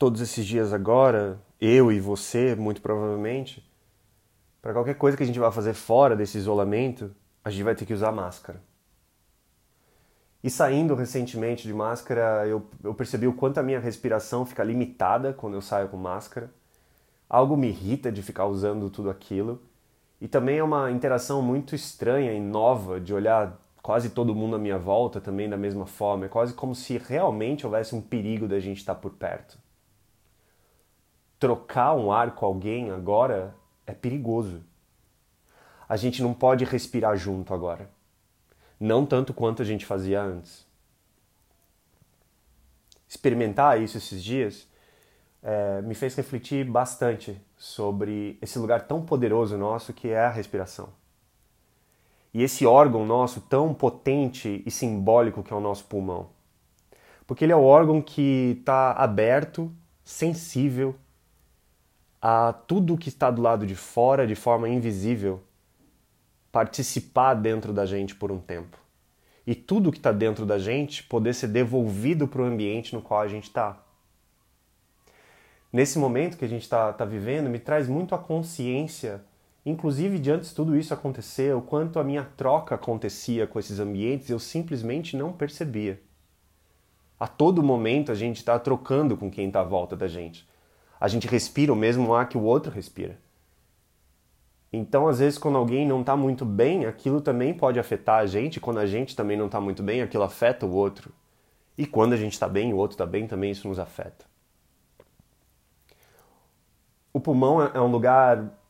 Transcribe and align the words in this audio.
todos 0.00 0.22
esses 0.22 0.46
dias 0.46 0.72
agora, 0.72 1.38
eu 1.60 1.92
e 1.92 2.00
você, 2.00 2.54
muito 2.56 2.80
provavelmente, 2.80 3.70
para 4.62 4.72
qualquer 4.72 4.94
coisa 4.94 5.14
que 5.14 5.22
a 5.22 5.26
gente 5.26 5.38
vai 5.38 5.52
fazer 5.52 5.74
fora 5.74 6.16
desse 6.16 6.38
isolamento, 6.38 7.14
a 7.44 7.50
gente 7.50 7.64
vai 7.64 7.74
ter 7.74 7.84
que 7.84 7.92
usar 7.92 8.10
máscara. 8.10 8.62
E 10.42 10.48
saindo 10.48 10.94
recentemente 10.94 11.68
de 11.68 11.74
máscara, 11.74 12.46
eu, 12.46 12.66
eu 12.82 12.94
percebi 12.94 13.26
o 13.26 13.34
quanto 13.34 13.58
a 13.58 13.62
minha 13.62 13.78
respiração 13.78 14.46
fica 14.46 14.64
limitada 14.64 15.34
quando 15.34 15.52
eu 15.52 15.60
saio 15.60 15.88
com 15.88 15.98
máscara. 15.98 16.50
Algo 17.28 17.54
me 17.54 17.68
irrita 17.68 18.10
de 18.10 18.22
ficar 18.22 18.46
usando 18.46 18.88
tudo 18.88 19.10
aquilo. 19.10 19.60
E 20.18 20.26
também 20.26 20.56
é 20.56 20.64
uma 20.64 20.90
interação 20.90 21.42
muito 21.42 21.74
estranha 21.74 22.32
e 22.32 22.40
nova 22.40 22.98
de 22.98 23.12
olhar 23.12 23.60
quase 23.82 24.08
todo 24.08 24.34
mundo 24.34 24.56
à 24.56 24.58
minha 24.58 24.78
volta 24.78 25.20
também 25.20 25.46
da 25.46 25.58
mesma 25.58 25.84
forma. 25.84 26.24
É 26.24 26.28
quase 26.30 26.54
como 26.54 26.74
se 26.74 26.96
realmente 26.96 27.66
houvesse 27.66 27.94
um 27.94 28.00
perigo 28.00 28.48
da 28.48 28.58
gente 28.58 28.78
estar 28.78 28.94
por 28.94 29.10
perto. 29.10 29.58
Trocar 31.40 31.94
um 31.96 32.12
ar 32.12 32.36
com 32.36 32.46
alguém 32.46 32.92
agora 32.92 33.52
é 33.84 33.92
perigoso. 33.92 34.62
A 35.88 35.96
gente 35.96 36.22
não 36.22 36.32
pode 36.32 36.64
respirar 36.64 37.16
junto 37.16 37.52
agora 37.52 37.90
não 38.80 39.04
tanto 39.04 39.34
quanto 39.34 39.60
a 39.60 39.64
gente 39.64 39.84
fazia 39.84 40.22
antes. 40.22 40.66
Experimentar 43.06 43.80
isso 43.80 43.98
esses 43.98 44.24
dias 44.24 44.66
é, 45.42 45.82
me 45.82 45.94
fez 45.94 46.14
refletir 46.14 46.64
bastante 46.64 47.38
sobre 47.58 48.38
esse 48.40 48.58
lugar 48.58 48.86
tão 48.86 49.04
poderoso 49.04 49.58
nosso 49.58 49.92
que 49.92 50.08
é 50.08 50.20
a 50.20 50.30
respiração. 50.30 50.88
E 52.32 52.42
esse 52.42 52.64
órgão 52.64 53.04
nosso 53.04 53.40
tão 53.42 53.74
potente 53.74 54.62
e 54.64 54.70
simbólico 54.70 55.42
que 55.42 55.52
é 55.52 55.56
o 55.56 55.60
nosso 55.60 55.84
pulmão. 55.84 56.30
Porque 57.26 57.44
ele 57.44 57.52
é 57.52 57.56
o 57.56 57.64
órgão 57.64 58.00
que 58.00 58.56
está 58.60 58.92
aberto, 58.92 59.70
sensível 60.04 60.94
a 62.20 62.52
tudo 62.52 62.98
que 62.98 63.08
está 63.08 63.30
do 63.30 63.40
lado 63.40 63.66
de 63.66 63.74
fora 63.74 64.26
de 64.26 64.34
forma 64.34 64.68
invisível 64.68 65.42
participar 66.52 67.34
dentro 67.34 67.72
da 67.72 67.86
gente 67.86 68.14
por 68.14 68.30
um 68.30 68.38
tempo. 68.38 68.78
E 69.46 69.54
tudo 69.54 69.90
que 69.90 69.98
está 69.98 70.12
dentro 70.12 70.44
da 70.44 70.58
gente 70.58 71.02
poder 71.04 71.34
ser 71.34 71.48
devolvido 71.48 72.28
para 72.28 72.42
o 72.42 72.44
ambiente 72.44 72.94
no 72.94 73.00
qual 73.00 73.20
a 73.20 73.28
gente 73.28 73.44
está. 73.44 73.78
Nesse 75.72 75.98
momento 75.98 76.36
que 76.36 76.44
a 76.44 76.48
gente 76.48 76.62
está 76.62 76.92
tá 76.92 77.04
vivendo, 77.04 77.48
me 77.48 77.58
traz 77.58 77.88
muito 77.88 78.14
a 78.14 78.18
consciência, 78.18 79.22
inclusive 79.64 80.18
de 80.18 80.36
tudo 80.54 80.76
isso 80.76 80.92
acontecer, 80.92 81.54
o 81.54 81.62
quanto 81.62 81.98
a 81.98 82.04
minha 82.04 82.24
troca 82.36 82.74
acontecia 82.74 83.46
com 83.46 83.58
esses 83.58 83.78
ambientes 83.78 84.28
eu 84.28 84.38
simplesmente 84.38 85.16
não 85.16 85.32
percebia. 85.32 86.00
A 87.18 87.28
todo 87.28 87.62
momento 87.62 88.10
a 88.10 88.14
gente 88.14 88.38
está 88.38 88.58
trocando 88.58 89.16
com 89.16 89.30
quem 89.30 89.46
está 89.46 89.60
à 89.60 89.64
volta 89.64 89.96
da 89.96 90.08
gente. 90.08 90.49
A 91.00 91.08
gente 91.08 91.26
respira 91.26 91.72
o 91.72 91.76
mesmo 91.76 92.14
ar 92.14 92.28
que 92.28 92.36
o 92.36 92.42
outro 92.42 92.70
respira. 92.70 93.18
Então, 94.72 95.08
às 95.08 95.18
vezes, 95.18 95.38
quando 95.38 95.58
alguém 95.58 95.86
não 95.86 96.02
está 96.02 96.14
muito 96.16 96.44
bem, 96.44 96.86
aquilo 96.86 97.20
também 97.20 97.52
pode 97.54 97.80
afetar 97.80 98.20
a 98.20 98.26
gente. 98.26 98.60
Quando 98.60 98.78
a 98.78 98.86
gente 98.86 99.16
também 99.16 99.36
não 99.36 99.46
está 99.46 99.60
muito 99.60 99.82
bem, 99.82 100.02
aquilo 100.02 100.22
afeta 100.22 100.66
o 100.66 100.72
outro. 100.72 101.12
E 101.76 101.86
quando 101.86 102.12
a 102.12 102.16
gente 102.16 102.34
está 102.34 102.46
bem, 102.46 102.72
o 102.72 102.76
outro 102.76 102.94
está 102.94 103.06
bem, 103.06 103.26
também 103.26 103.50
isso 103.50 103.66
nos 103.66 103.78
afeta. 103.78 104.26
O 107.12 107.18
pulmão 107.18 107.62
é, 107.62 107.72
é 107.74 107.80
um 107.80 107.90
lugar 107.90 108.60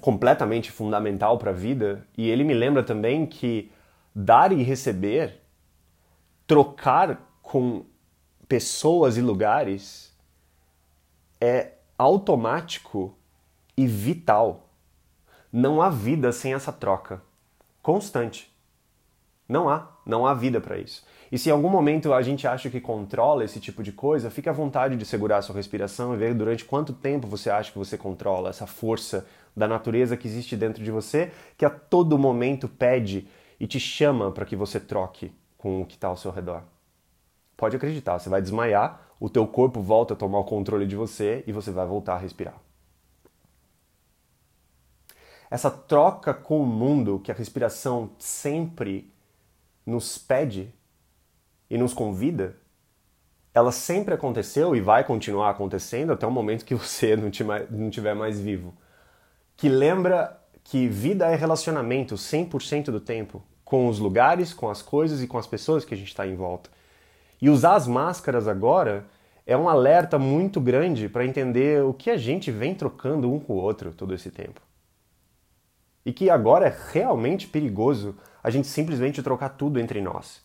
completamente 0.00 0.70
fundamental 0.70 1.36
para 1.38 1.50
a 1.50 1.54
vida 1.54 2.06
e 2.16 2.30
ele 2.30 2.44
me 2.44 2.54
lembra 2.54 2.84
também 2.84 3.26
que 3.26 3.72
dar 4.14 4.52
e 4.52 4.62
receber, 4.62 5.40
trocar 6.46 7.20
com 7.42 7.84
pessoas 8.46 9.16
e 9.16 9.20
lugares 9.20 10.13
é 11.40 11.72
automático 11.96 13.16
e 13.76 13.86
vital. 13.86 14.68
Não 15.52 15.80
há 15.80 15.88
vida 15.88 16.32
sem 16.32 16.54
essa 16.54 16.72
troca 16.72 17.22
constante. 17.82 18.50
Não 19.46 19.68
há, 19.68 19.90
não 20.06 20.26
há 20.26 20.32
vida 20.32 20.58
para 20.60 20.78
isso. 20.78 21.04
E 21.30 21.38
se 21.38 21.50
em 21.50 21.52
algum 21.52 21.68
momento 21.68 22.14
a 22.14 22.22
gente 22.22 22.46
acha 22.46 22.70
que 22.70 22.80
controla 22.80 23.44
esse 23.44 23.60
tipo 23.60 23.82
de 23.82 23.92
coisa, 23.92 24.30
fique 24.30 24.48
à 24.48 24.52
vontade 24.52 24.96
de 24.96 25.04
segurar 25.04 25.38
a 25.38 25.42
sua 25.42 25.54
respiração 25.54 26.14
e 26.14 26.16
ver 26.16 26.34
durante 26.34 26.64
quanto 26.64 26.94
tempo 26.94 27.26
você 27.26 27.50
acha 27.50 27.70
que 27.70 27.78
você 27.78 27.98
controla 27.98 28.48
essa 28.48 28.66
força 28.66 29.26
da 29.54 29.68
natureza 29.68 30.16
que 30.16 30.26
existe 30.26 30.56
dentro 30.56 30.82
de 30.82 30.90
você, 30.90 31.30
que 31.58 31.64
a 31.64 31.70
todo 31.70 32.18
momento 32.18 32.66
pede 32.66 33.28
e 33.60 33.66
te 33.66 33.78
chama 33.78 34.30
para 34.30 34.46
que 34.46 34.56
você 34.56 34.80
troque 34.80 35.30
com 35.58 35.82
o 35.82 35.86
que 35.86 35.94
está 35.94 36.08
ao 36.08 36.16
seu 36.16 36.30
redor. 36.30 36.62
Pode 37.56 37.76
acreditar, 37.76 38.18
você 38.18 38.28
vai 38.28 38.40
desmaiar, 38.40 39.03
o 39.24 39.30
teu 39.30 39.46
corpo 39.46 39.80
volta 39.80 40.14
a 40.14 40.16
tomar 40.16 40.38
o 40.38 40.44
controle 40.44 40.86
de 40.86 40.96
você 40.96 41.44
e 41.46 41.52
você 41.52 41.70
vai 41.70 41.86
voltar 41.86 42.14
a 42.14 42.18
respirar 42.18 42.64
essa 45.54 45.70
troca 45.70 46.34
com 46.34 46.60
o 46.60 46.66
mundo 46.66 47.20
que 47.22 47.30
a 47.30 47.34
respiração 47.34 48.10
sempre 48.18 49.08
nos 49.86 50.18
pede 50.18 50.74
e 51.70 51.78
nos 51.78 51.94
convida, 51.94 52.56
ela 53.54 53.70
sempre 53.70 54.14
aconteceu 54.14 54.74
e 54.74 54.80
vai 54.80 55.04
continuar 55.04 55.50
acontecendo 55.50 56.12
até 56.12 56.26
o 56.26 56.30
momento 56.30 56.64
que 56.64 56.74
você 56.74 57.14
não 57.16 57.28
estiver 57.28 58.14
mais 58.14 58.40
vivo. 58.40 58.74
Que 59.56 59.68
lembra 59.68 60.40
que 60.64 60.88
vida 60.88 61.28
é 61.28 61.36
relacionamento 61.36 62.16
100% 62.16 62.86
do 62.86 62.98
tempo 62.98 63.40
com 63.64 63.86
os 63.86 64.00
lugares, 64.00 64.52
com 64.52 64.68
as 64.68 64.82
coisas 64.82 65.22
e 65.22 65.28
com 65.28 65.38
as 65.38 65.46
pessoas 65.46 65.84
que 65.84 65.94
a 65.94 65.96
gente 65.96 66.08
está 66.08 66.26
em 66.26 66.34
volta. 66.34 66.68
E 67.40 67.48
usar 67.48 67.76
as 67.76 67.86
máscaras 67.86 68.48
agora 68.48 69.06
é 69.46 69.56
um 69.56 69.68
alerta 69.68 70.18
muito 70.18 70.60
grande 70.60 71.08
para 71.08 71.26
entender 71.26 71.82
o 71.82 71.92
que 71.92 72.10
a 72.10 72.16
gente 72.16 72.50
vem 72.50 72.74
trocando 72.74 73.32
um 73.32 73.38
com 73.38 73.54
o 73.54 73.56
outro 73.56 73.92
todo 73.92 74.14
esse 74.14 74.30
tempo 74.30 74.60
e 76.04 76.12
que 76.12 76.28
agora 76.28 76.66
é 76.66 76.76
realmente 76.92 77.46
perigoso 77.46 78.14
a 78.42 78.50
gente 78.50 78.66
simplesmente 78.66 79.22
trocar 79.22 79.50
tudo 79.50 79.80
entre 79.80 80.02
nós. 80.02 80.42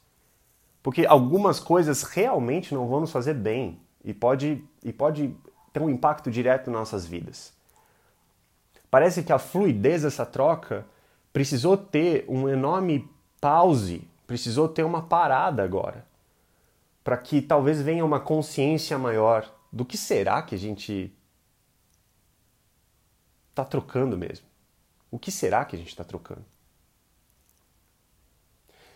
Porque 0.82 1.06
algumas 1.06 1.60
coisas 1.60 2.04
realmente 2.04 2.74
não 2.74 2.88
vão 2.88 3.02
nos 3.02 3.12
fazer 3.12 3.34
bem 3.34 3.80
e 4.04 4.14
pode, 4.14 4.64
e 4.84 4.94
pode 4.94 5.36
ter 5.74 5.82
um 5.82 5.90
impacto 5.90 6.32
direto 6.32 6.72
nas 6.72 6.80
nossas 6.80 7.06
vidas. 7.06 7.54
Parece 8.90 9.22
que 9.22 9.34
a 9.34 9.38
fluidez 9.38 10.04
dessa 10.04 10.26
troca 10.26 10.86
precisou 11.34 11.76
ter 11.76 12.26
um 12.30 12.48
enorme 12.48 13.08
pause, 13.42 14.08
precisou 14.26 14.68
ter 14.68 14.84
uma 14.84 15.02
parada 15.02 15.62
agora, 15.62 16.06
para 17.10 17.18
que 17.18 17.42
talvez 17.42 17.82
venha 17.82 18.06
uma 18.06 18.20
consciência 18.20 18.96
maior 18.96 19.52
do 19.74 19.84
que 19.84 19.98
será 19.98 20.44
que 20.44 20.54
a 20.54 20.58
gente 20.60 21.12
está 23.50 23.66
trocando 23.66 24.16
mesmo. 24.16 24.46
O 25.10 25.18
que 25.18 25.32
será 25.32 25.66
que 25.66 25.76
a 25.76 25.80
gente 25.80 25.88
está 25.88 26.04
trocando? 26.04 26.46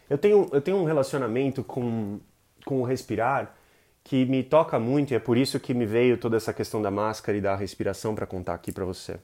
Eu 0.07 0.19
tenho, 0.19 0.47
eu 0.51 0.61
tenho 0.61 0.77
um 0.77 0.83
relacionamento 0.83 1.63
com, 1.63 2.19
com 2.63 2.81
o 2.81 2.85
respirar 2.85 3.55
que 4.03 4.27
me 4.27 4.43
toca 4.43 4.77
muito 4.77 5.09
e 5.09 5.15
é 5.15 5.19
por 5.19 5.35
isso 5.35 5.59
que 5.59 5.73
me 5.73 5.87
veio 5.87 6.15
toda 6.15 6.37
essa 6.37 6.53
questão 6.53 6.83
da 6.83 6.91
máscara 6.91 7.35
e 7.35 7.41
da 7.41 7.55
respiração 7.55 8.13
para 8.13 8.27
contar 8.27 8.53
aqui 8.53 8.71
para 8.71 8.85
você. 8.85 9.19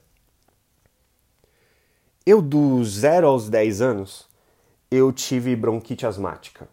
Eu, 2.26 2.42
dos 2.42 2.94
0 2.94 3.28
aos 3.28 3.48
10 3.48 3.82
anos, 3.82 4.28
eu 4.90 5.12
tive 5.12 5.54
bronquite 5.54 6.04
asmática. 6.04 6.68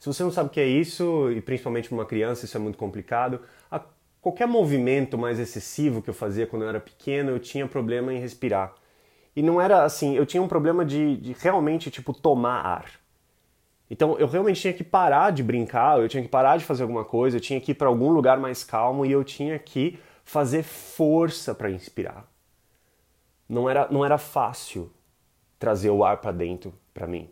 Se 0.00 0.06
você 0.06 0.22
não 0.22 0.30
sabe 0.30 0.48
o 0.48 0.50
que 0.50 0.60
é 0.60 0.66
isso, 0.66 1.30
e 1.30 1.42
principalmente 1.42 1.88
para 1.88 1.94
uma 1.94 2.06
criança 2.06 2.46
isso 2.46 2.56
é 2.56 2.60
muito 2.60 2.78
complicado, 2.78 3.42
a 3.70 3.80
qualquer 4.20 4.48
movimento 4.48 5.18
mais 5.18 5.38
excessivo 5.38 6.00
que 6.00 6.08
eu 6.08 6.14
fazia 6.14 6.46
quando 6.46 6.62
eu 6.62 6.70
era 6.70 6.80
pequeno, 6.80 7.30
eu 7.30 7.38
tinha 7.38 7.68
problema 7.68 8.12
em 8.12 8.18
respirar. 8.18 8.74
E 9.36 9.42
não 9.42 9.60
era 9.60 9.84
assim, 9.84 10.16
eu 10.16 10.24
tinha 10.24 10.42
um 10.42 10.48
problema 10.48 10.86
de, 10.86 11.18
de 11.18 11.32
realmente, 11.34 11.90
tipo, 11.90 12.14
tomar 12.14 12.62
ar. 12.62 12.90
Então 13.90 14.18
eu 14.18 14.26
realmente 14.26 14.60
tinha 14.60 14.72
que 14.72 14.82
parar 14.82 15.32
de 15.32 15.42
brincar, 15.42 16.00
eu 16.00 16.08
tinha 16.08 16.22
que 16.22 16.28
parar 16.30 16.56
de 16.56 16.64
fazer 16.64 16.82
alguma 16.82 17.04
coisa, 17.04 17.36
eu 17.36 17.40
tinha 17.40 17.60
que 17.60 17.72
ir 17.72 17.74
para 17.74 17.88
algum 17.88 18.10
lugar 18.10 18.38
mais 18.38 18.64
calmo 18.64 19.04
e 19.04 19.12
eu 19.12 19.22
tinha 19.22 19.58
que 19.58 19.98
fazer 20.24 20.62
força 20.62 21.54
para 21.54 21.70
inspirar. 21.70 22.26
Não 23.46 23.68
era, 23.68 23.86
não 23.90 24.02
era 24.02 24.16
fácil 24.16 24.90
trazer 25.58 25.90
o 25.90 26.04
ar 26.04 26.18
para 26.22 26.32
dentro 26.32 26.72
para 26.94 27.06
mim. 27.06 27.28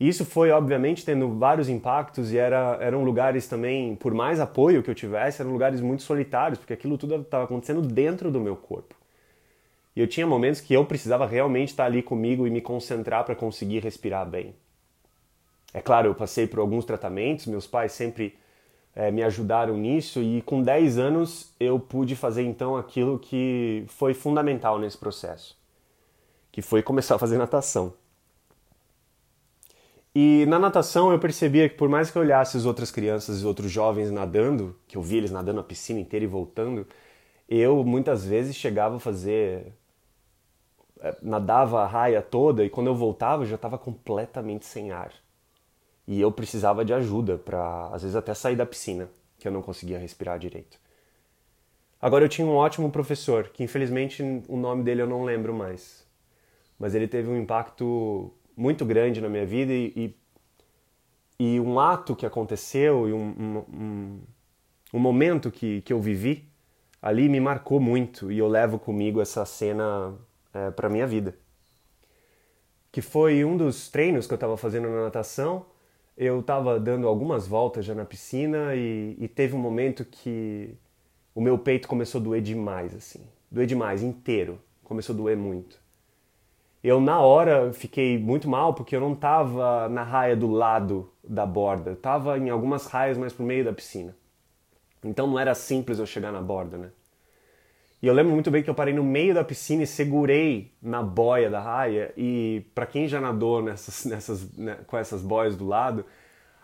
Isso 0.00 0.24
foi, 0.24 0.50
obviamente, 0.50 1.04
tendo 1.04 1.28
vários 1.36 1.68
impactos 1.68 2.32
e 2.32 2.38
era, 2.38 2.78
eram 2.80 3.04
lugares 3.04 3.46
também, 3.46 3.94
por 3.94 4.14
mais 4.14 4.40
apoio 4.40 4.82
que 4.82 4.88
eu 4.88 4.94
tivesse, 4.94 5.42
eram 5.42 5.52
lugares 5.52 5.82
muito 5.82 6.02
solitários, 6.02 6.58
porque 6.58 6.72
aquilo 6.72 6.96
tudo 6.96 7.16
estava 7.16 7.44
acontecendo 7.44 7.82
dentro 7.82 8.30
do 8.30 8.40
meu 8.40 8.56
corpo. 8.56 8.94
E 9.94 10.00
eu 10.00 10.06
tinha 10.08 10.26
momentos 10.26 10.62
que 10.62 10.72
eu 10.72 10.86
precisava 10.86 11.26
realmente 11.26 11.68
estar 11.68 11.84
ali 11.84 12.02
comigo 12.02 12.46
e 12.46 12.50
me 12.50 12.62
concentrar 12.62 13.24
para 13.24 13.34
conseguir 13.34 13.80
respirar 13.80 14.26
bem. 14.26 14.54
É 15.74 15.82
claro, 15.82 16.08
eu 16.08 16.14
passei 16.14 16.46
por 16.46 16.60
alguns 16.60 16.86
tratamentos, 16.86 17.46
meus 17.46 17.66
pais 17.66 17.92
sempre 17.92 18.38
é, 18.94 19.10
me 19.10 19.22
ajudaram 19.22 19.76
nisso 19.76 20.22
e 20.22 20.40
com 20.42 20.62
10 20.62 20.98
anos 20.98 21.54
eu 21.60 21.78
pude 21.78 22.16
fazer 22.16 22.42
então 22.42 22.74
aquilo 22.74 23.18
que 23.18 23.84
foi 23.86 24.14
fundamental 24.14 24.78
nesse 24.78 24.96
processo, 24.96 25.58
que 26.50 26.62
foi 26.62 26.82
começar 26.82 27.16
a 27.16 27.18
fazer 27.18 27.36
natação. 27.36 27.92
E 30.14 30.44
na 30.46 30.58
natação 30.58 31.12
eu 31.12 31.18
percebia 31.18 31.68
que 31.68 31.76
por 31.76 31.88
mais 31.88 32.10
que 32.10 32.18
eu 32.18 32.22
olhasse 32.22 32.56
as 32.56 32.64
outras 32.66 32.90
crianças 32.90 33.42
e 33.42 33.46
outros 33.46 33.70
jovens 33.70 34.10
nadando, 34.10 34.76
que 34.88 34.96
eu 34.96 35.02
via 35.02 35.18
eles 35.18 35.30
nadando 35.30 35.60
a 35.60 35.64
piscina 35.64 36.00
inteira 36.00 36.24
e 36.24 36.28
voltando, 36.28 36.86
eu 37.48 37.84
muitas 37.84 38.24
vezes 38.24 38.56
chegava 38.56 38.96
a 38.96 39.00
fazer 39.00 39.72
é, 41.00 41.16
nadava 41.22 41.82
a 41.82 41.86
raia 41.86 42.20
toda 42.20 42.64
e 42.64 42.70
quando 42.70 42.88
eu 42.88 42.94
voltava 42.94 43.42
eu 43.42 43.46
já 43.46 43.54
estava 43.54 43.78
completamente 43.78 44.66
sem 44.66 44.90
ar. 44.90 45.12
E 46.06 46.20
eu 46.20 46.32
precisava 46.32 46.84
de 46.84 46.92
ajuda 46.92 47.38
para 47.38 47.88
às 47.92 48.02
vezes 48.02 48.16
até 48.16 48.34
sair 48.34 48.56
da 48.56 48.66
piscina, 48.66 49.08
que 49.38 49.46
eu 49.46 49.52
não 49.52 49.62
conseguia 49.62 49.98
respirar 49.98 50.38
direito. 50.38 50.78
Agora 52.00 52.24
eu 52.24 52.28
tinha 52.28 52.46
um 52.46 52.54
ótimo 52.54 52.90
professor, 52.90 53.48
que 53.48 53.62
infelizmente 53.62 54.22
o 54.48 54.56
nome 54.56 54.82
dele 54.82 55.02
eu 55.02 55.06
não 55.06 55.24
lembro 55.24 55.54
mais. 55.54 56.06
Mas 56.78 56.94
ele 56.94 57.06
teve 57.06 57.28
um 57.28 57.36
impacto 57.36 58.32
muito 58.60 58.84
grande 58.84 59.20
na 59.20 59.28
minha 59.28 59.46
vida 59.46 59.72
e, 59.72 60.14
e, 61.38 61.54
e 61.54 61.60
um 61.60 61.80
ato 61.80 62.14
que 62.14 62.26
aconteceu 62.26 63.08
e 63.08 63.12
um, 63.12 63.64
um, 63.72 64.20
um 64.92 64.98
momento 64.98 65.50
que, 65.50 65.80
que 65.80 65.92
eu 65.92 66.00
vivi 66.00 66.50
ali 67.00 67.28
me 67.28 67.40
marcou 67.40 67.80
muito 67.80 68.30
e 68.30 68.38
eu 68.38 68.48
levo 68.48 68.78
comigo 68.78 69.20
essa 69.20 69.44
cena 69.44 70.14
é, 70.52 70.70
para 70.70 70.88
minha 70.88 71.06
vida. 71.06 71.34
Que 72.92 73.00
foi 73.00 73.44
um 73.44 73.56
dos 73.56 73.88
treinos 73.88 74.26
que 74.26 74.32
eu 74.32 74.36
estava 74.36 74.56
fazendo 74.56 74.88
na 74.88 75.04
natação. 75.04 75.66
Eu 76.16 76.40
estava 76.40 76.78
dando 76.78 77.06
algumas 77.06 77.46
voltas 77.46 77.84
já 77.84 77.94
na 77.94 78.04
piscina 78.04 78.74
e, 78.74 79.16
e 79.18 79.28
teve 79.28 79.54
um 79.54 79.58
momento 79.58 80.04
que 80.04 80.74
o 81.34 81.40
meu 81.40 81.56
peito 81.56 81.88
começou 81.88 82.20
a 82.20 82.24
doer 82.24 82.42
demais, 82.42 82.94
assim. 82.94 83.24
Doer 83.50 83.66
demais, 83.66 84.02
inteiro. 84.02 84.60
Começou 84.84 85.14
a 85.14 85.16
doer 85.16 85.36
muito. 85.36 85.80
Eu, 86.82 87.00
na 87.00 87.20
hora, 87.20 87.72
fiquei 87.72 88.18
muito 88.18 88.48
mal 88.48 88.72
porque 88.72 88.96
eu 88.96 89.00
não 89.00 89.12
estava 89.12 89.88
na 89.88 90.02
raia 90.02 90.34
do 90.34 90.50
lado 90.50 91.12
da 91.22 91.44
borda. 91.44 91.92
Estava 91.92 92.38
em 92.38 92.48
algumas 92.48 92.86
raias 92.86 93.18
mais 93.18 93.32
pro 93.32 93.44
meio 93.44 93.64
da 93.64 93.72
piscina. 93.72 94.16
Então 95.04 95.26
não 95.26 95.38
era 95.38 95.54
simples 95.54 95.98
eu 95.98 96.06
chegar 96.06 96.32
na 96.32 96.40
borda, 96.40 96.78
né? 96.78 96.90
E 98.02 98.06
eu 98.06 98.14
lembro 98.14 98.32
muito 98.32 98.50
bem 98.50 98.62
que 98.62 98.70
eu 98.70 98.74
parei 98.74 98.94
no 98.94 99.04
meio 99.04 99.34
da 99.34 99.44
piscina 99.44 99.82
e 99.82 99.86
segurei 99.86 100.72
na 100.80 101.02
boia 101.02 101.50
da 101.50 101.60
raia. 101.60 102.14
E 102.16 102.64
para 102.74 102.86
quem 102.86 103.06
já 103.06 103.20
nadou 103.20 103.62
nessas, 103.62 104.04
nessas, 104.06 104.50
né, 104.56 104.78
com 104.86 104.96
essas 104.96 105.20
boias 105.22 105.54
do 105.54 105.66
lado, 105.66 106.06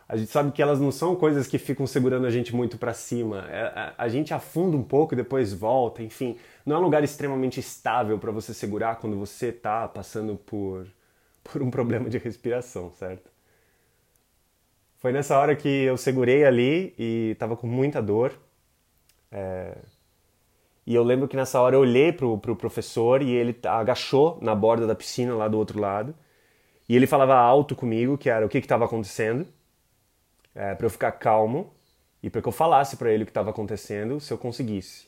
a 0.08 0.16
gente 0.16 0.30
sabe 0.30 0.52
que 0.52 0.62
elas 0.62 0.78
não 0.78 0.92
são 0.92 1.16
coisas 1.16 1.48
que 1.48 1.58
ficam 1.58 1.84
segurando 1.84 2.26
a 2.26 2.30
gente 2.30 2.54
muito 2.54 2.78
para 2.78 2.94
cima. 2.94 3.44
É, 3.50 3.92
a, 3.98 4.08
gente 4.08 4.32
afunda 4.32 4.76
um 4.76 4.82
pouco 4.82 5.14
e 5.14 5.16
depois 5.16 5.52
volta, 5.52 6.00
enfim. 6.00 6.36
Não 6.64 6.76
é 6.76 6.78
um 6.78 6.82
lugar 6.82 7.02
extremamente 7.02 7.58
estável 7.58 8.16
para 8.16 8.30
você 8.30 8.54
segurar 8.54 8.96
quando 8.96 9.18
você 9.18 9.48
está 9.48 9.88
passando 9.88 10.36
por, 10.36 10.86
por 11.42 11.60
um 11.60 11.70
problema 11.70 12.08
de 12.08 12.18
respiração, 12.18 12.92
certo? 12.92 13.28
Foi 14.98 15.12
nessa 15.12 15.36
hora 15.38 15.56
que 15.56 15.68
eu 15.68 15.96
segurei 15.96 16.44
ali 16.44 16.94
e 16.96 17.30
estava 17.32 17.56
com 17.56 17.66
muita 17.66 18.00
dor. 18.00 18.32
É... 19.32 19.76
E 20.86 20.94
eu 20.94 21.02
lembro 21.02 21.26
que 21.26 21.36
nessa 21.36 21.60
hora 21.60 21.74
eu 21.74 21.80
olhei 21.80 22.12
pro, 22.12 22.38
pro 22.38 22.54
professor 22.54 23.20
e 23.22 23.30
ele 23.32 23.58
agachou 23.64 24.38
na 24.40 24.54
borda 24.54 24.86
da 24.86 24.94
piscina 24.94 25.34
lá 25.34 25.48
do 25.48 25.58
outro 25.58 25.80
lado. 25.80 26.14
E 26.88 26.94
ele 26.94 27.08
falava 27.08 27.34
alto 27.34 27.74
comigo, 27.74 28.16
que 28.16 28.30
era 28.30 28.46
o 28.46 28.48
que 28.48 28.58
estava 28.58 28.84
acontecendo 28.84 29.46
é, 30.56 30.74
para 30.74 30.86
eu 30.86 30.90
ficar 30.90 31.12
calmo 31.12 31.72
e 32.22 32.30
para 32.30 32.42
que 32.42 32.48
eu 32.48 32.52
falasse 32.52 32.96
para 32.96 33.12
ele 33.12 33.22
o 33.22 33.26
que 33.26 33.30
estava 33.30 33.50
acontecendo 33.50 34.18
se 34.18 34.32
eu 34.32 34.38
conseguisse. 34.38 35.06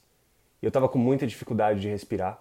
Eu 0.62 0.68
estava 0.68 0.88
com 0.88 0.98
muita 0.98 1.26
dificuldade 1.26 1.80
de 1.80 1.88
respirar 1.88 2.40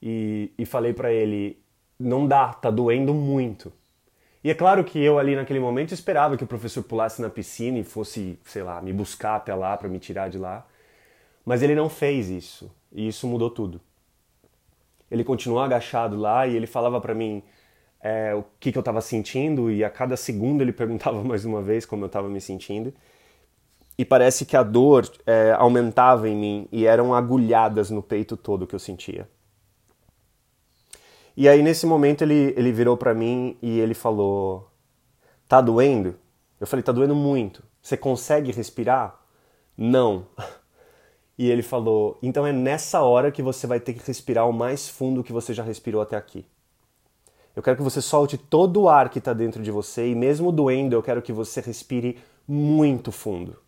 e, 0.00 0.52
e 0.58 0.66
falei 0.66 0.92
para 0.92 1.12
ele: 1.12 1.60
não 1.98 2.26
dá, 2.26 2.52
tá 2.52 2.70
doendo 2.70 3.14
muito. 3.14 3.72
E 4.44 4.50
é 4.50 4.54
claro 4.54 4.82
que 4.84 4.98
eu 4.98 5.18
ali 5.18 5.36
naquele 5.36 5.60
momento 5.60 5.94
esperava 5.94 6.36
que 6.36 6.44
o 6.44 6.46
professor 6.48 6.82
pulasse 6.82 7.22
na 7.22 7.30
piscina 7.30 7.78
e 7.78 7.84
fosse, 7.84 8.38
sei 8.44 8.62
lá, 8.62 8.82
me 8.82 8.92
buscar 8.92 9.36
até 9.36 9.54
lá 9.54 9.76
para 9.76 9.88
me 9.88 10.00
tirar 10.00 10.28
de 10.28 10.36
lá. 10.36 10.66
Mas 11.44 11.62
ele 11.62 11.76
não 11.76 11.88
fez 11.88 12.28
isso 12.28 12.70
e 12.92 13.06
isso 13.06 13.26
mudou 13.26 13.50
tudo. 13.50 13.80
Ele 15.10 15.22
continuou 15.22 15.60
agachado 15.60 16.16
lá 16.16 16.46
e 16.46 16.56
ele 16.56 16.66
falava 16.66 17.00
para 17.00 17.14
mim: 17.14 17.42
é, 18.02 18.34
o 18.34 18.44
que, 18.58 18.72
que 18.72 18.78
eu 18.78 18.80
estava 18.80 19.00
sentindo 19.00 19.70
e 19.70 19.84
a 19.84 19.90
cada 19.90 20.16
segundo 20.16 20.60
ele 20.60 20.72
perguntava 20.74 21.22
mais 21.22 21.44
uma 21.44 21.62
vez 21.62 21.86
como 21.86 22.02
eu 22.02 22.06
estava 22.06 22.28
me 22.28 22.40
sentindo. 22.40 22.92
E 23.96 24.04
parece 24.04 24.44
que 24.44 24.56
a 24.56 24.62
dor 24.62 25.08
é, 25.26 25.52
aumentava 25.52 26.28
em 26.28 26.36
mim 26.36 26.68
e 26.72 26.86
eram 26.86 27.14
agulhadas 27.14 27.90
no 27.90 28.02
peito 28.02 28.36
todo 28.36 28.66
que 28.66 28.74
eu 28.74 28.78
sentia. 28.78 29.28
E 31.36 31.48
aí 31.48 31.62
nesse 31.62 31.86
momento 31.86 32.22
ele, 32.22 32.52
ele 32.56 32.72
virou 32.72 32.96
para 32.96 33.14
mim 33.14 33.56
e 33.62 33.78
ele 33.78 33.94
falou: 33.94 34.70
"Tá 35.48 35.60
doendo?" 35.60 36.16
Eu 36.60 36.66
falei: 36.66 36.82
"Tá 36.82 36.92
doendo 36.92 37.14
muito. 37.14 37.62
Você 37.80 37.96
consegue 37.96 38.50
respirar?" 38.50 39.20
"Não." 39.76 40.26
E 41.38 41.50
ele 41.50 41.62
falou: 41.62 42.18
"Então 42.22 42.46
é 42.46 42.52
nessa 42.52 43.00
hora 43.02 43.32
que 43.32 43.42
você 43.42 43.66
vai 43.66 43.80
ter 43.80 43.94
que 43.94 44.06
respirar 44.06 44.48
o 44.48 44.52
mais 44.52 44.88
fundo 44.88 45.24
que 45.24 45.32
você 45.32 45.54
já 45.54 45.62
respirou 45.62 46.02
até 46.02 46.14
aqui." 46.14 46.46
Eu 47.54 47.62
quero 47.62 47.76
que 47.76 47.82
você 47.82 48.00
solte 48.00 48.38
todo 48.38 48.82
o 48.82 48.88
ar 48.88 49.10
que 49.10 49.18
está 49.18 49.32
dentro 49.32 49.62
de 49.62 49.70
você 49.70 50.08
e 50.08 50.14
mesmo 50.14 50.50
doendo, 50.50 50.94
eu 50.94 51.02
quero 51.02 51.20
que 51.20 51.32
você 51.32 51.60
respire 51.60 52.18
muito 52.48 53.12
fundo. 53.12 53.58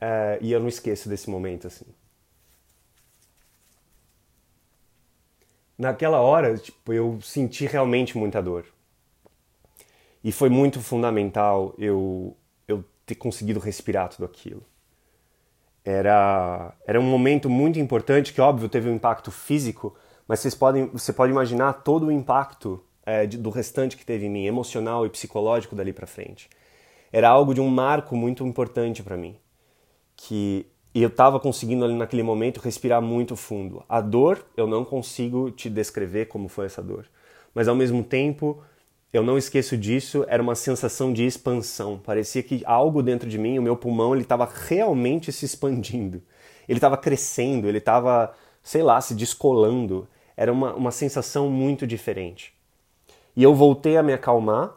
É, 0.00 0.38
e 0.40 0.52
eu 0.52 0.60
não 0.60 0.68
esqueço 0.68 1.08
desse 1.08 1.28
momento 1.28 1.66
assim. 1.66 1.86
Naquela 5.76 6.20
hora, 6.20 6.56
tipo, 6.56 6.92
eu 6.92 7.20
senti 7.20 7.66
realmente 7.66 8.16
muita 8.16 8.42
dor. 8.42 8.66
E 10.24 10.32
foi 10.32 10.48
muito 10.48 10.80
fundamental 10.80 11.74
eu, 11.78 12.36
eu 12.66 12.84
ter 13.06 13.14
conseguido 13.14 13.60
respirar 13.60 14.08
tudo 14.08 14.24
aquilo. 14.24 14.64
Era, 15.84 16.74
era 16.86 17.00
um 17.00 17.04
momento 17.04 17.48
muito 17.48 17.78
importante 17.78 18.32
que, 18.32 18.40
óbvio, 18.40 18.68
teve 18.68 18.90
um 18.90 18.94
impacto 18.94 19.30
físico, 19.30 19.96
mas 20.28 20.40
vocês 20.40 20.54
podem, 20.54 20.86
você 20.88 21.12
pode 21.12 21.32
imaginar 21.32 21.72
todo 21.72 22.06
o 22.06 22.12
impacto 22.12 22.84
é, 23.04 23.26
de, 23.26 23.38
do 23.38 23.48
restante 23.48 23.96
que 23.96 24.04
teve 24.04 24.26
em 24.26 24.30
mim, 24.30 24.46
emocional 24.46 25.06
e 25.06 25.08
psicológico 25.08 25.74
dali 25.74 25.92
para 25.92 26.06
frente. 26.06 26.50
Era 27.10 27.30
algo 27.30 27.54
de 27.54 27.60
um 27.60 27.68
marco 27.68 28.14
muito 28.14 28.46
importante 28.46 29.02
para 29.02 29.16
mim, 29.16 29.34
que 30.14 30.66
e 30.94 31.02
eu 31.02 31.08
estava 31.08 31.38
conseguindo 31.38 31.84
ali 31.84 31.94
naquele 31.94 32.22
momento 32.22 32.58
respirar 32.58 33.00
muito 33.00 33.36
fundo. 33.36 33.84
A 33.88 34.00
dor, 34.00 34.44
eu 34.56 34.66
não 34.66 34.84
consigo 34.84 35.50
te 35.50 35.70
descrever 35.70 36.26
como 36.26 36.48
foi 36.48 36.66
essa 36.66 36.82
dor, 36.82 37.06
mas 37.54 37.68
ao 37.68 37.74
mesmo 37.74 38.02
tempo 38.02 38.62
eu 39.12 39.22
não 39.22 39.38
esqueço 39.38 39.76
disso, 39.76 40.24
era 40.28 40.42
uma 40.42 40.54
sensação 40.54 41.12
de 41.12 41.24
expansão. 41.24 41.98
Parecia 41.98 42.42
que 42.42 42.62
algo 42.66 43.02
dentro 43.02 43.28
de 43.28 43.38
mim, 43.38 43.58
o 43.58 43.62
meu 43.62 43.76
pulmão, 43.76 44.12
ele 44.12 44.22
estava 44.22 44.46
realmente 44.66 45.32
se 45.32 45.46
expandindo. 45.46 46.22
Ele 46.68 46.76
estava 46.76 46.96
crescendo, 46.96 47.66
ele 47.66 47.78
estava, 47.78 48.34
sei 48.62 48.82
lá, 48.82 49.00
se 49.00 49.14
descolando 49.14 50.06
era 50.38 50.52
uma, 50.52 50.72
uma 50.72 50.92
sensação 50.92 51.50
muito 51.50 51.84
diferente. 51.84 52.54
E 53.34 53.42
eu 53.42 53.52
voltei 53.56 53.96
a 53.96 54.04
me 54.04 54.12
acalmar, 54.12 54.72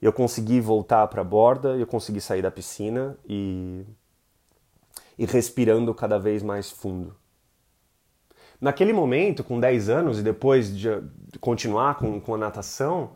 eu 0.00 0.10
consegui 0.10 0.58
voltar 0.58 1.06
para 1.08 1.20
a 1.20 1.24
borda, 1.24 1.76
eu 1.76 1.86
consegui 1.86 2.18
sair 2.18 2.40
da 2.40 2.50
piscina 2.50 3.14
e, 3.28 3.84
e 5.18 5.26
respirando 5.26 5.92
cada 5.92 6.18
vez 6.18 6.42
mais 6.42 6.70
fundo. 6.70 7.14
Naquele 8.58 8.90
momento, 8.90 9.44
com 9.44 9.60
10 9.60 9.90
anos 9.90 10.18
e 10.18 10.22
depois 10.22 10.74
de 10.74 10.88
continuar 11.42 11.96
com, 11.96 12.18
com 12.18 12.34
a 12.34 12.38
natação, 12.38 13.10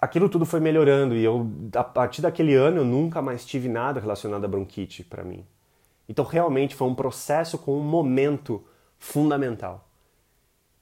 aquilo 0.00 0.30
tudo 0.30 0.46
foi 0.46 0.60
melhorando 0.60 1.14
e 1.14 1.22
eu, 1.22 1.46
a 1.76 1.84
partir 1.84 2.22
daquele 2.22 2.54
ano 2.54 2.78
eu 2.78 2.84
nunca 2.86 3.20
mais 3.20 3.44
tive 3.44 3.68
nada 3.68 4.00
relacionado 4.00 4.46
à 4.46 4.48
bronquite 4.48 5.04
para 5.04 5.22
mim. 5.22 5.44
Então 6.08 6.24
realmente 6.24 6.74
foi 6.74 6.88
um 6.88 6.94
processo 6.94 7.58
com 7.58 7.76
um 7.76 7.84
momento 7.84 8.64
fundamental. 8.98 9.91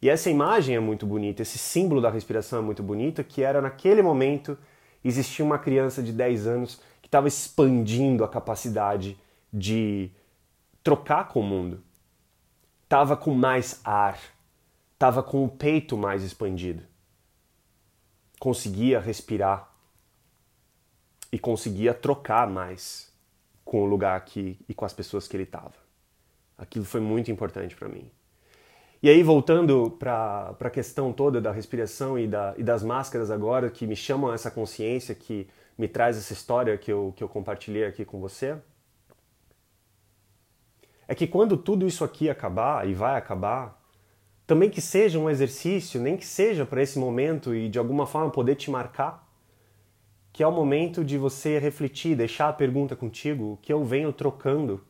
E 0.03 0.09
essa 0.09 0.31
imagem 0.31 0.75
é 0.75 0.81
muito 0.81 1.07
bonita, 1.07 1.43
esse 1.43 1.59
símbolo 1.59 2.01
da 2.01 2.09
respiração 2.09 2.61
é 2.61 2.63
muito 2.63 2.83
bonito, 2.83 3.23
que 3.23 3.43
era 3.43 3.61
naquele 3.61 4.03
momento 4.03 4.57
existia 5.05 5.45
uma 5.45 5.59
criança 5.59 6.03
de 6.03 6.13
10 6.13 6.47
anos 6.47 6.81
que 7.03 7.09
estava 7.09 7.29
expandindo 7.29 8.25
a 8.25 8.29
capacidade 8.29 9.19
de 9.53 10.11
trocar 10.83 11.29
com 11.29 11.41
o 11.41 11.45
mundo. 11.45 11.83
Estava 12.85 13.17
com 13.17 13.35
mais 13.35 13.81
ar, 13.85 14.19
estava 14.95 15.23
com 15.23 15.45
o 15.45 15.49
peito 15.49 15.97
mais 15.97 16.23
expandido. 16.23 16.83
Conseguia 18.39 19.01
respirar 19.01 19.71
e 21.31 21.39
conseguia 21.39 21.95
trocar 21.95 22.49
mais 22.49 23.13
com 23.65 23.83
o 23.83 23.87
lugar 23.87 24.17
aqui 24.17 24.59
e 24.69 24.75
com 24.75 24.85
as 24.85 24.93
pessoas 24.93 25.29
que 25.29 25.37
ele 25.37 25.45
estava. 25.45 25.75
Aquilo 26.59 26.85
foi 26.85 27.01
muito 27.01 27.31
importante 27.31 27.77
para 27.77 27.89
mim. 27.89 28.11
E 29.03 29.09
aí, 29.09 29.23
voltando 29.23 29.91
para 29.99 30.55
a 30.61 30.71
questão 30.71 31.13
toda 31.13 31.41
da 31.41 31.51
respiração 31.51 32.19
e, 32.19 32.27
da, 32.27 32.55
e 32.59 32.63
das 32.63 32.83
máscaras 32.83 33.31
agora, 33.31 33.71
que 33.71 33.87
me 33.87 33.97
chamam 33.97 34.33
essa 34.33 34.51
consciência, 34.51 35.15
que 35.15 35.49
me 35.79 35.89
traz 35.89 36.19
essa 36.19 36.35
história 36.35 36.77
que 36.77 36.93
eu, 36.93 37.13
que 37.17 37.25
eu 37.25 37.29
compartilhei 37.29 37.87
aqui 37.87 38.05
com 38.05 38.21
você, 38.21 38.59
é 41.09 41.15
que 41.15 41.27
quando 41.27 41.57
tudo 41.57 41.87
isso 41.87 42.05
aqui 42.05 42.29
acabar, 42.29 42.87
e 42.89 42.95
vai 42.95 43.17
acabar, 43.17 43.81
Também 44.47 44.69
que 44.69 44.81
seja 44.81 45.17
um 45.19 45.31
exercício, 45.31 46.01
nem 46.01 46.17
que 46.17 46.27
seja 46.27 46.67
para 46.67 46.83
esse 46.83 46.99
momento 46.99 47.55
e 47.55 47.69
de 47.69 47.79
alguma 47.79 48.05
forma 48.05 48.31
poder 48.31 48.57
te 48.57 48.69
marcar, 48.69 49.25
que 50.33 50.43
é 50.43 50.47
o 50.47 50.51
momento 50.51 51.05
de 51.05 51.17
você 51.17 51.59
refletir, 51.59 52.17
deixar 52.17 52.49
a 52.49 52.53
pergunta 52.53 52.97
contigo, 52.97 53.61
que 53.63 53.73
eu 53.73 53.85
venho 53.85 54.13
trocando 54.13 54.85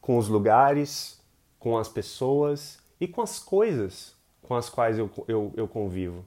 com 0.00 0.16
os 0.16 0.28
lugares, 0.28 1.22
com 1.58 1.76
as 1.76 1.88
pessoas 1.90 2.85
e 3.00 3.06
com 3.06 3.22
as 3.22 3.38
coisas 3.38 4.16
com 4.46 4.54
as 4.54 4.70
quais 4.70 4.98
eu, 4.98 5.10
eu, 5.26 5.52
eu 5.56 5.68
convivo. 5.68 6.24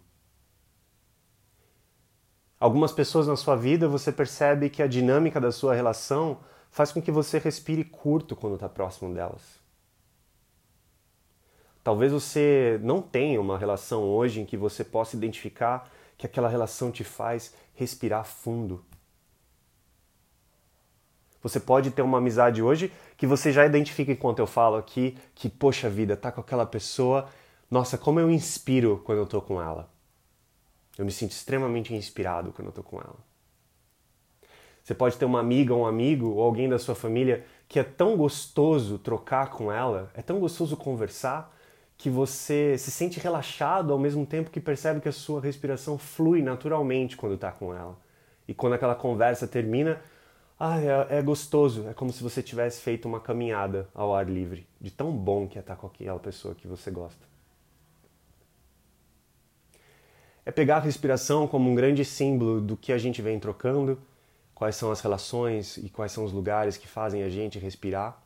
Algumas 2.60 2.92
pessoas 2.92 3.28
na 3.28 3.38
sua 3.38 3.56
vida 3.56 3.88
você 3.88 4.12
percebe 4.12 4.70
que 4.70 4.84
a 4.84 4.88
dinâmica 4.88 5.40
da 5.40 5.52
sua 5.52 5.74
relação 5.74 6.40
faz 6.70 6.92
com 6.92 7.02
que 7.02 7.12
você 7.12 7.40
respire 7.40 7.86
curto 7.86 8.36
quando 8.36 8.56
está 8.56 8.68
próximo 8.68 9.14
delas. 9.14 9.60
Talvez 11.82 12.12
você 12.12 12.78
não 12.84 13.02
tenha 13.02 13.40
uma 13.40 13.58
relação 13.58 14.04
hoje 14.04 14.42
em 14.42 14.46
que 14.46 14.58
você 14.58 14.84
possa 14.84 15.16
identificar 15.16 15.90
que 16.18 16.26
aquela 16.26 16.50
relação 16.50 16.92
te 16.92 17.06
faz 17.06 17.56
respirar 17.74 18.26
fundo. 18.26 18.84
Você 21.42 21.60
pode 21.60 21.92
ter 21.92 22.02
uma 22.02 22.18
amizade 22.18 22.62
hoje 22.62 22.92
que 23.18 23.26
você 23.26 23.52
já 23.52 23.66
identifica 23.66 24.12
enquanto 24.12 24.40
eu 24.40 24.48
falo 24.48 24.76
aqui 24.76 25.18
que, 25.34 25.50
poxa 25.50 25.90
vida, 25.90 26.18
tá 26.18 26.32
com 26.32 26.42
aquela 26.42 26.66
pessoa, 26.66 27.30
nossa, 27.72 27.98
como 27.98 28.20
eu 28.20 28.30
inspiro 28.30 29.02
quando 29.06 29.20
eu 29.20 29.26
tô 29.26 29.42
com 29.42 29.62
ela. 29.62 29.90
Eu 30.98 31.06
me 31.06 31.12
sinto 31.12 31.32
extremamente 31.32 31.94
inspirado 31.94 32.52
quando 32.52 32.68
eu 32.68 32.74
tô 32.74 32.84
com 32.84 32.98
ela. 32.98 33.16
Você 34.84 34.94
pode 34.94 35.18
ter 35.18 35.26
uma 35.26 35.40
amiga, 35.40 35.74
um 35.74 35.86
amigo 35.86 36.28
ou 36.28 36.42
alguém 36.42 36.68
da 36.68 36.80
sua 36.80 36.96
família 36.96 37.46
que 37.68 37.80
é 37.80 37.84
tão 37.84 38.18
gostoso 38.18 38.98
trocar 38.98 39.52
com 39.52 39.72
ela, 39.72 40.12
é 40.16 40.22
tão 40.22 40.40
gostoso 40.40 40.76
conversar, 40.76 41.56
que 41.98 42.10
você 42.10 42.78
se 42.78 42.90
sente 42.90 43.20
relaxado 43.20 43.92
ao 43.92 44.00
mesmo 44.00 44.26
tempo 44.26 44.50
que 44.50 44.60
percebe 44.60 45.02
que 45.02 45.10
a 45.10 45.12
sua 45.12 45.42
respiração 45.42 45.98
flui 45.98 46.42
naturalmente 46.42 47.16
quando 47.16 47.36
está 47.36 47.52
com 47.52 47.74
ela. 47.74 47.98
E 48.48 48.54
quando 48.54 48.74
aquela 48.74 48.96
conversa 48.96 49.46
termina, 49.46 50.02
ah, 50.60 50.80
é, 50.80 51.20
é, 51.20 51.22
gostoso, 51.22 51.88
é 51.88 51.94
como 51.94 52.12
se 52.12 52.22
você 52.22 52.44
tivesse 52.44 52.82
feito 52.82 53.08
uma 53.08 53.20
caminhada 53.20 53.88
ao 53.94 54.14
ar 54.14 54.30
livre, 54.30 54.68
de 54.80 54.92
tão 54.92 55.12
bom 55.12 55.48
que 55.48 55.58
é 55.58 55.62
estar 55.62 55.76
com 55.76 55.88
aquela 55.88 56.20
pessoa 56.20 56.54
que 56.54 56.68
você 56.68 56.92
gosta. 56.92 57.28
É 60.46 60.52
pegar 60.52 60.78
a 60.78 60.82
respiração 60.82 61.48
como 61.48 61.70
um 61.70 61.76
grande 61.76 62.04
símbolo 62.04 62.60
do 62.60 62.76
que 62.76 62.92
a 62.92 62.98
gente 62.98 63.22
vem 63.22 63.40
trocando, 63.40 64.00
quais 64.54 64.76
são 64.76 64.92
as 64.92 65.00
relações 65.00 65.78
e 65.78 65.90
quais 65.90 66.12
são 66.12 66.26
os 66.26 66.34
lugares 66.34 66.76
que 66.76 66.88
fazem 66.88 67.24
a 67.24 67.30
gente 67.30 67.58
respirar, 67.58 68.22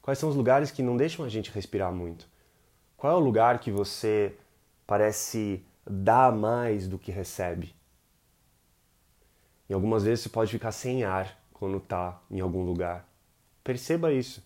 quais 0.00 0.18
são 0.18 0.28
os 0.28 0.36
lugares 0.36 0.70
que 0.70 0.82
não 0.82 0.96
deixam 0.96 1.24
a 1.24 1.28
gente 1.28 1.50
respirar 1.50 1.92
muito 1.92 2.32
qual 3.04 3.12
é 3.12 3.16
o 3.16 3.20
lugar 3.20 3.58
que 3.58 3.70
você 3.70 4.34
parece 4.86 5.62
dar 5.86 6.32
mais 6.32 6.88
do 6.88 6.98
que 6.98 7.12
recebe? 7.12 7.74
E 9.68 9.74
algumas 9.74 10.04
vezes 10.04 10.22
você 10.22 10.30
pode 10.30 10.50
ficar 10.50 10.72
sem 10.72 11.04
ar 11.04 11.38
quando 11.54 11.78
está 11.78 12.20
em 12.30 12.40
algum 12.40 12.62
lugar. 12.62 13.08
Perceba 13.62 14.12
isso. 14.12 14.44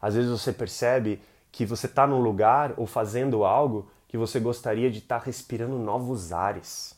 Às 0.00 0.14
vezes 0.14 0.30
você 0.30 0.52
percebe 0.52 1.22
que 1.50 1.64
você 1.64 1.86
está 1.86 2.06
num 2.06 2.20
lugar 2.20 2.74
ou 2.76 2.86
fazendo 2.86 3.42
algo 3.44 3.88
que 4.06 4.18
você 4.18 4.38
gostaria 4.38 4.90
de 4.90 4.98
estar 4.98 5.20
tá 5.20 5.24
respirando 5.24 5.78
novos 5.78 6.32
ares. 6.32 6.94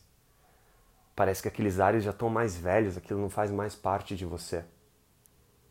Parece 1.14 1.42
que 1.42 1.48
aqueles 1.48 1.78
ares 1.78 2.02
já 2.02 2.10
estão 2.10 2.28
mais 2.28 2.56
velhos, 2.56 2.96
aquilo 2.96 3.20
não 3.20 3.30
faz 3.30 3.50
mais 3.52 3.76
parte 3.76 4.16
de 4.16 4.24
você. 4.24 4.64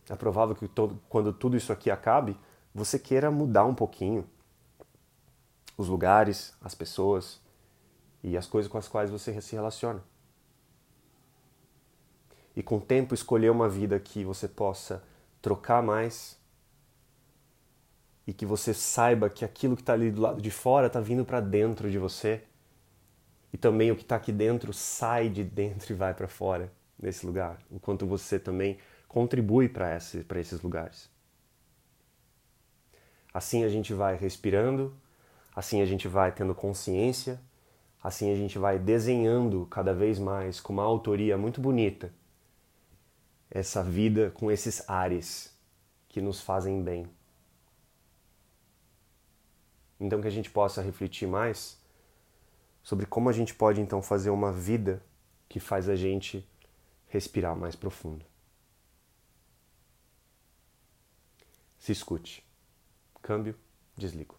É 0.10 0.16
provável 0.16 0.56
que 0.56 0.68
todo, 0.68 1.02
quando 1.10 1.34
tudo 1.34 1.58
isso 1.58 1.74
aqui 1.74 1.92
acabe, 1.92 2.38
você 2.74 2.98
queira 2.98 3.30
mudar 3.30 3.66
um 3.66 3.76
pouquinho 3.76 4.26
os 5.78 5.90
lugares, 5.90 6.54
as 6.62 6.74
pessoas 6.74 7.40
e 8.24 8.36
as 8.36 8.48
coisas 8.48 8.72
com 8.72 8.78
as 8.78 8.88
quais 8.88 9.12
você 9.12 9.40
se 9.42 9.56
relaciona. 9.56 10.02
E 12.58 12.64
com 12.64 12.78
o 12.78 12.82
tempo 12.82 13.14
escolher 13.14 13.52
uma 13.52 13.70
vida 13.70 13.98
que 14.00 14.26
você 14.26 14.48
possa 14.48 15.04
trocar 15.42 15.82
mais 15.82 16.36
e 18.26 18.34
que 18.34 18.46
você 18.46 18.74
saiba 18.74 19.30
que 19.30 19.46
aquilo 19.46 19.76
que 19.76 19.82
está 19.82 19.94
ali 19.94 20.12
do 20.12 20.20
lado 20.22 20.42
de 20.42 20.52
fora 20.52 20.88
está 20.88 21.00
vindo 21.00 21.24
para 21.24 21.40
dentro 21.40 21.90
de 21.90 21.98
você 21.98 22.44
e 23.54 23.58
também 23.58 23.92
o 23.92 23.96
que 23.96 24.02
está 24.02 24.16
aqui 24.16 24.32
dentro 24.32 24.74
sai 24.74 25.30
de 25.30 25.44
dentro 25.44 25.94
e 25.94 25.96
vai 25.96 26.14
para 26.14 26.28
fora 26.28 26.70
desse 26.98 27.26
lugar, 27.26 27.60
enquanto 27.72 28.06
você 28.06 28.40
também 28.40 28.80
contribui 29.08 29.70
para 29.70 29.96
esse, 29.96 30.26
esses 30.36 30.62
lugares. 30.62 31.10
Assim 33.32 33.64
a 33.64 33.70
gente 33.70 33.94
vai 33.94 34.18
respirando 34.18 34.94
Assim 35.58 35.82
a 35.82 35.88
gente 35.88 36.08
vai 36.08 36.32
tendo 36.32 36.54
consciência, 36.54 37.42
assim 38.04 38.32
a 38.32 38.36
gente 38.36 38.60
vai 38.60 38.78
desenhando 38.78 39.66
cada 39.66 39.92
vez 39.92 40.20
mais 40.20 40.60
com 40.60 40.72
uma 40.72 40.84
autoria 40.84 41.36
muito 41.36 41.60
bonita 41.60 42.14
essa 43.58 43.82
vida 43.82 44.30
com 44.30 44.52
esses 44.52 44.88
ares 44.88 45.52
que 46.08 46.22
nos 46.22 46.40
fazem 46.40 46.84
bem. 46.84 47.10
Então 50.00 50.22
que 50.22 50.28
a 50.28 50.32
gente 50.32 50.52
possa 50.52 50.80
refletir 50.80 51.28
mais 51.28 51.76
sobre 52.84 53.08
como 53.08 53.30
a 53.30 53.34
gente 53.34 53.56
pode 53.56 53.82
então 53.82 54.00
fazer 54.00 54.30
uma 54.30 54.54
vida 54.54 55.02
que 55.50 55.60
faz 55.60 55.90
a 55.90 55.96
gente 55.96 56.48
respirar 57.08 57.56
mais 57.56 57.76
profundo. 57.76 58.24
Se 61.80 61.92
escute. 61.92 62.46
Câmbio, 63.24 63.56
desligo. 63.98 64.37